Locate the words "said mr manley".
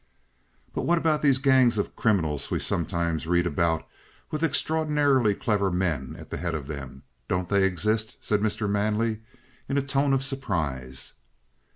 8.19-9.19